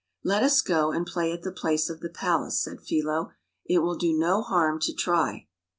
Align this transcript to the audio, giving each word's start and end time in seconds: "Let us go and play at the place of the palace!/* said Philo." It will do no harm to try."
"Let 0.23 0.41
us 0.41 0.63
go 0.63 0.91
and 0.91 1.05
play 1.05 1.31
at 1.31 1.43
the 1.43 1.51
place 1.51 1.87
of 1.87 1.99
the 1.99 2.09
palace!/* 2.09 2.59
said 2.59 2.81
Philo." 2.81 3.33
It 3.69 3.83
will 3.83 3.93
do 3.99 4.17
no 4.17 4.41
harm 4.41 4.79
to 4.79 4.93
try." 4.95 5.47